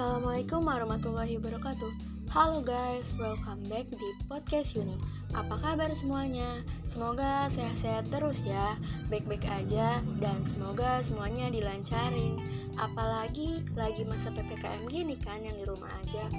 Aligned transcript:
Assalamualaikum 0.00 0.64
warahmatullahi 0.64 1.36
wabarakatuh. 1.36 1.92
Halo 2.32 2.64
guys, 2.64 3.12
welcome 3.20 3.60
back 3.68 3.84
di 3.92 4.08
podcast 4.32 4.72
Uni 4.72 4.96
Apa 5.36 5.60
kabar 5.60 5.92
semuanya? 5.92 6.64
Semoga 6.88 7.52
sehat-sehat 7.52 8.08
terus 8.08 8.40
ya 8.40 8.80
Baik-baik 9.12 9.44
aja 9.44 10.00
Dan 10.16 10.40
semoga 10.48 11.04
semuanya 11.04 11.52
dilancarin. 11.52 12.40
Apalagi 12.80 13.60
lagi 13.76 14.08
masa 14.08 14.32
PPKM 14.32 14.88
gini 14.88 15.20
kan 15.20 15.44
yang 15.44 15.60
di 15.60 15.68
rumah 15.68 15.92
aja. 16.00 16.32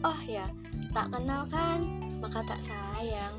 Oh 0.00 0.20
ya, 0.24 0.48
tak 0.96 1.12
kenal 1.12 1.44
kan? 1.52 1.84
Maka 2.24 2.40
tak 2.48 2.64
sayang. 2.64 3.36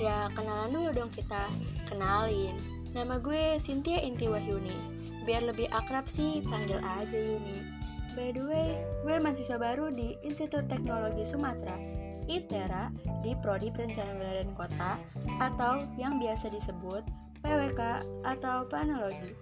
Ya 0.00 0.32
kenalan 0.32 0.72
dulu 0.72 0.88
dong 1.04 1.12
kita. 1.12 1.52
Kenalin. 1.84 2.56
Nama 2.96 3.20
gue 3.20 3.60
Cynthia 3.60 4.00
Inti 4.00 4.24
Wahyuni 4.24 5.04
Biar 5.28 5.44
lebih 5.44 5.68
akrab 5.68 6.08
sih, 6.08 6.40
panggil 6.48 6.80
aja 6.80 7.12
Yuni 7.20 7.81
By 8.12 8.28
the 8.36 8.44
way, 8.44 8.76
gue 9.00 9.16
mahasiswa 9.16 9.56
baru 9.56 9.88
di 9.88 10.20
Institut 10.20 10.68
Teknologi 10.68 11.24
Sumatera, 11.24 11.80
ITERA, 12.28 12.92
di 13.24 13.32
Prodi 13.40 13.72
Perencanaan 13.72 14.20
Wilayah 14.20 14.44
dan 14.44 14.52
Kota, 14.52 14.92
atau 15.40 15.80
yang 15.96 16.20
biasa 16.20 16.52
disebut 16.52 17.08
PWK 17.40 18.04
atau 18.28 18.68
Planologi. 18.68 19.32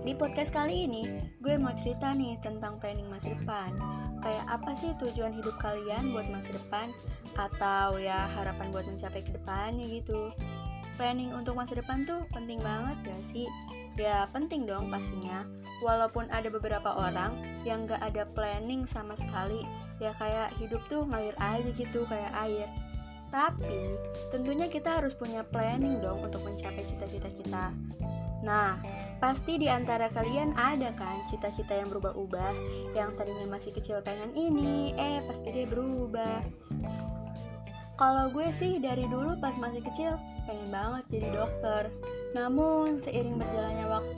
Di 0.00 0.16
podcast 0.16 0.56
kali 0.56 0.88
ini, 0.88 1.12
gue 1.44 1.60
mau 1.60 1.76
cerita 1.76 2.16
nih 2.16 2.40
tentang 2.40 2.80
planning 2.80 3.04
masa 3.12 3.36
depan. 3.36 3.76
Kayak 4.24 4.46
apa 4.48 4.72
sih 4.72 4.96
tujuan 5.04 5.36
hidup 5.36 5.60
kalian 5.60 6.08
buat 6.16 6.24
masa 6.32 6.56
depan? 6.56 6.88
Atau 7.36 8.00
ya 8.00 8.32
harapan 8.32 8.72
buat 8.72 8.88
mencapai 8.88 9.20
ke 9.20 9.36
depannya 9.36 9.84
gitu. 9.92 10.32
Planning 10.96 11.36
untuk 11.36 11.52
masa 11.52 11.76
depan 11.76 12.08
tuh 12.08 12.24
penting 12.32 12.64
banget 12.64 12.96
gak 13.12 13.22
sih? 13.28 13.44
Ya 14.00 14.24
penting 14.32 14.64
dong 14.64 14.88
pastinya 14.88 15.44
Walaupun 15.84 16.32
ada 16.32 16.48
beberapa 16.48 16.96
orang 16.96 17.36
yang 17.68 17.84
gak 17.84 18.00
ada 18.00 18.24
planning 18.32 18.88
sama 18.88 19.12
sekali 19.12 19.68
Ya 20.02 20.10
kayak 20.18 20.54
hidup 20.58 20.82
tuh 20.90 21.06
ngalir 21.06 21.36
aja 21.38 21.70
gitu 21.74 22.02
kayak 22.10 22.32
air. 22.34 22.66
Tapi 23.30 23.98
tentunya 24.30 24.70
kita 24.70 25.02
harus 25.02 25.14
punya 25.14 25.42
planning 25.42 25.98
dong 25.98 26.22
untuk 26.22 26.42
mencapai 26.42 26.86
cita-cita 26.86 27.30
kita. 27.34 27.64
Nah, 28.44 28.78
pasti 29.18 29.58
di 29.58 29.66
antara 29.70 30.10
kalian 30.12 30.54
ada 30.54 30.92
kan 30.94 31.24
cita-cita 31.32 31.72
yang 31.72 31.88
berubah-ubah 31.88 32.52
Yang 32.92 33.10
tadinya 33.16 33.46
masih 33.56 33.72
kecil 33.72 34.04
pengen 34.04 34.36
ini, 34.36 34.92
eh 34.94 35.24
pas 35.24 35.38
gede 35.42 35.66
berubah. 35.66 36.42
Kalau 37.94 38.26
gue 38.34 38.50
sih 38.50 38.82
dari 38.82 39.06
dulu 39.06 39.38
pas 39.38 39.54
masih 39.54 39.82
kecil 39.82 40.18
pengen 40.50 40.68
banget 40.70 41.04
jadi 41.18 41.28
dokter. 41.30 41.82
Namun 42.34 42.98
seiring 42.98 43.38
berjalannya 43.38 43.86
waktu 43.86 44.13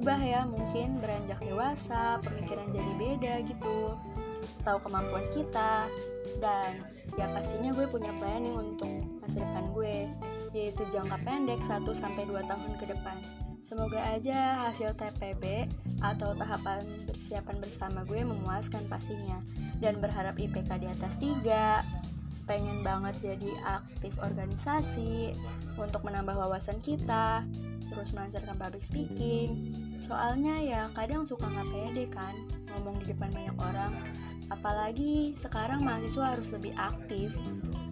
berubah 0.00 0.24
ya 0.24 0.48
mungkin 0.48 0.96
beranjak 0.96 1.44
dewasa, 1.44 2.16
pemikiran 2.24 2.72
jadi 2.72 2.92
beda 2.96 3.34
gitu, 3.44 3.92
tahu 4.64 4.80
kemampuan 4.80 5.28
kita 5.28 5.92
dan 6.40 6.88
ya 7.20 7.28
pastinya 7.28 7.68
gue 7.76 7.84
punya 7.84 8.08
planning 8.16 8.56
untuk 8.56 8.88
masa 9.20 9.44
depan 9.44 9.68
gue 9.76 10.08
yaitu 10.56 10.88
jangka 10.88 11.20
pendek 11.20 11.60
1 11.68 11.84
sampai 11.92 12.24
2 12.24 12.32
tahun 12.48 12.72
ke 12.80 12.96
depan. 12.96 13.20
Semoga 13.60 14.00
aja 14.16 14.72
hasil 14.72 14.96
TPB 14.96 15.68
atau 16.00 16.32
tahapan 16.32 16.80
persiapan 17.04 17.60
bersama 17.60 18.00
gue 18.08 18.24
memuaskan 18.24 18.88
pastinya 18.88 19.36
dan 19.84 20.00
berharap 20.00 20.32
IPK 20.40 20.80
di 20.80 20.88
atas 20.88 21.12
3 21.20 22.09
pengen 22.50 22.82
banget 22.82 23.14
jadi 23.22 23.78
aktif 23.78 24.10
organisasi 24.18 25.38
untuk 25.78 26.02
menambah 26.02 26.34
wawasan 26.34 26.82
kita 26.82 27.46
terus 27.90 28.10
melancarkan 28.10 28.58
public 28.58 28.82
speaking. 28.82 29.70
Soalnya 30.02 30.58
ya 30.58 30.80
kadang 30.90 31.22
suka 31.22 31.46
nggak 31.46 31.70
pede 31.70 32.04
kan 32.10 32.34
ngomong 32.74 32.98
di 32.98 33.14
depan 33.14 33.30
banyak 33.30 33.54
orang. 33.62 33.94
Apalagi 34.50 35.38
sekarang 35.38 35.86
mahasiswa 35.86 36.34
harus 36.34 36.50
lebih 36.50 36.74
aktif. 36.74 37.30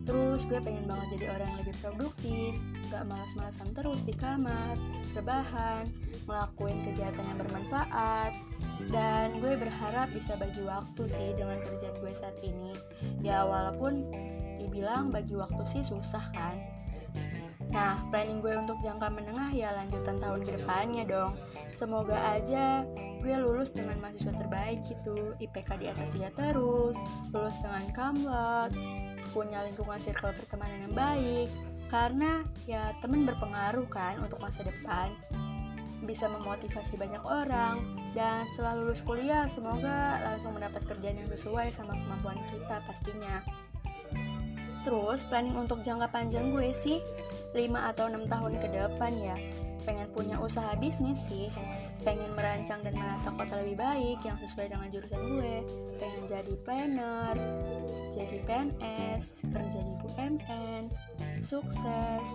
Terus 0.02 0.42
gue 0.48 0.58
pengen 0.58 0.90
banget 0.90 1.20
jadi 1.20 1.38
orang 1.38 1.46
yang 1.52 1.60
lebih 1.62 1.76
produktif 1.84 2.50
gak 2.88 3.04
malas-malasan 3.04 3.68
terus 3.76 4.00
di 4.08 4.16
kamar 4.16 4.72
rebahan 5.12 5.84
ngelakuin 6.24 6.80
kegiatan 6.88 7.24
yang 7.28 7.38
bermanfaat. 7.44 8.32
Dan 8.88 9.36
gue 9.38 9.54
berharap 9.54 10.08
bisa 10.16 10.34
bagi 10.40 10.64
waktu 10.64 11.02
sih 11.06 11.36
dengan 11.36 11.60
kerjaan 11.60 11.94
gue 12.00 12.12
saat 12.16 12.34
ini. 12.40 12.72
Ya 13.20 13.44
walaupun 13.44 14.08
dibilang 14.58 15.14
bagi 15.14 15.38
waktu 15.38 15.62
sih 15.70 15.82
susah 15.86 16.28
kan. 16.34 16.58
Nah, 17.68 18.00
planning 18.08 18.40
gue 18.40 18.56
untuk 18.56 18.80
jangka 18.80 19.12
menengah 19.12 19.52
ya 19.52 19.76
lanjutan 19.76 20.16
tahun 20.16 20.40
ke 20.40 20.50
depannya 20.60 21.04
dong. 21.04 21.36
Semoga 21.76 22.16
aja 22.32 22.82
gue 23.20 23.34
lulus 23.36 23.74
dengan 23.74 24.00
mahasiswa 24.00 24.32
terbaik 24.32 24.80
gitu, 24.88 25.36
IPK 25.36 25.68
di 25.76 25.86
atas 25.92 26.08
3 26.16 26.32
terus, 26.32 26.96
lulus 27.28 27.56
dengan 27.60 27.84
kamlot, 27.92 28.72
punya 29.36 29.60
lingkungan 29.68 30.00
circle 30.00 30.32
pertemanan 30.32 30.88
yang 30.88 30.96
baik, 30.96 31.48
karena 31.92 32.40
ya 32.64 32.96
temen 33.04 33.28
berpengaruh 33.28 33.84
kan 33.92 34.16
untuk 34.24 34.40
masa 34.40 34.64
depan. 34.64 35.12
Bisa 36.08 36.24
memotivasi 36.30 36.96
banyak 36.96 37.20
orang. 37.20 37.84
Dan 38.16 38.48
setelah 38.56 38.80
lulus 38.80 39.04
kuliah 39.04 39.44
semoga 39.44 40.24
langsung 40.24 40.56
mendapat 40.56 40.80
kerjaan 40.88 41.20
yang 41.20 41.28
sesuai 41.28 41.68
sama 41.68 41.92
kemampuan 41.92 42.40
kita 42.48 42.80
pastinya. 42.88 43.44
Terus 44.88 45.20
planning 45.28 45.52
untuk 45.52 45.84
jangka 45.84 46.08
panjang 46.08 46.48
gue 46.48 46.72
sih 46.72 47.04
5 47.52 47.60
atau 47.92 48.08
6 48.08 48.24
tahun 48.24 48.52
ke 48.56 48.68
depan 48.72 49.12
ya. 49.20 49.36
Pengen 49.84 50.08
punya 50.16 50.40
usaha 50.40 50.72
bisnis 50.80 51.20
sih 51.28 51.52
Pengen 52.06 52.30
merancang 52.38 52.78
dan 52.86 52.94
menata 52.94 53.28
kota 53.34 53.58
lebih 53.58 53.76
baik 53.82 54.18
yang 54.22 54.38
sesuai 54.38 54.70
dengan 54.70 54.88
jurusan 54.88 55.18
gue. 55.18 55.54
Pengen 55.98 56.24
jadi 56.30 56.54
planner, 56.62 57.36
jadi 58.14 58.36
PNS, 58.46 59.22
kerja 59.50 59.80
di 59.82 59.94
BUMN, 60.06 60.82
sukses, 61.42 62.26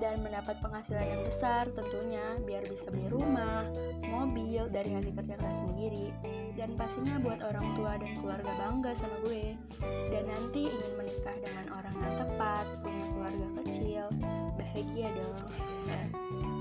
dan 0.00 0.24
mendapat 0.24 0.56
penghasilan 0.64 1.04
yang 1.04 1.22
besar 1.22 1.68
tentunya 1.76 2.24
biar 2.48 2.64
bisa 2.64 2.88
beli 2.88 3.06
rumah, 3.12 3.68
mobil 4.02 4.43
dari 4.70 4.94
hasil 4.94 5.12
kerja 5.12 5.34
keras 5.36 5.58
sendiri. 5.64 6.12
Dan 6.54 6.78
pastinya 6.78 7.18
buat 7.20 7.40
orang 7.42 7.66
tua 7.76 7.98
dan 7.98 8.12
keluarga 8.20 8.52
bangga 8.56 8.92
sama 8.96 9.16
gue. 9.26 9.58
Dan 10.12 10.24
nanti 10.28 10.70
ingin 10.70 10.92
menikah 10.96 11.36
dengan 11.42 11.66
orang 11.74 11.94
yang 11.98 12.14
tepat, 12.24 12.64
punya 12.80 13.04
keluarga 13.12 13.46
kecil, 13.62 14.04
bahagia 14.56 15.08
dong. 15.12 15.44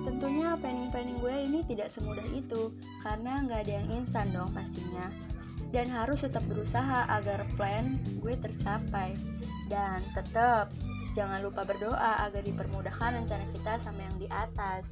Tentunya 0.03 0.59
planning-planning 0.59 1.17
gue 1.23 1.35
ini 1.47 1.59
tidak 1.63 1.87
semudah 1.87 2.27
itu 2.35 2.75
karena 2.99 3.39
nggak 3.47 3.59
ada 3.63 3.73
yang 3.79 3.87
instan 4.03 4.27
dong 4.35 4.51
pastinya. 4.51 5.07
Dan 5.73 5.89
harus 5.89 6.21
tetap 6.21 6.45
berusaha 6.45 7.09
agar 7.09 7.45
plan 7.55 7.97
gue 8.21 8.33
tercapai. 8.37 9.15
Dan 9.71 10.03
tetap 10.13 10.69
Jangan 11.13 11.45
lupa 11.45 11.61
berdoa 11.61 12.25
agar 12.25 12.41
dipermudahkan 12.41 13.21
rencana 13.21 13.45
kita 13.53 13.77
sama 13.77 14.01
yang 14.01 14.17
di 14.17 14.27
atas. 14.33 14.89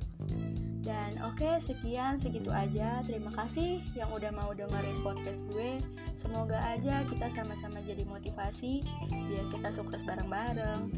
Dan 0.82 1.22
oke, 1.22 1.38
okay, 1.38 1.62
sekian 1.62 2.18
segitu 2.18 2.50
aja. 2.50 3.06
Terima 3.06 3.30
kasih 3.34 3.86
yang 3.94 4.10
udah 4.10 4.34
mau 4.34 4.50
dengerin 4.50 4.98
podcast 5.06 5.46
gue. 5.54 5.78
Semoga 6.18 6.58
aja 6.66 7.06
kita 7.06 7.30
sama-sama 7.30 7.82
jadi 7.86 8.02
motivasi 8.10 8.82
biar 9.10 9.46
kita 9.54 9.70
sukses 9.78 10.02
bareng-bareng. 10.02 10.90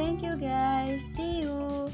Thank 0.00 0.24
you 0.24 0.32
guys. 0.40 1.04
See 1.12 1.44
you. 1.44 1.88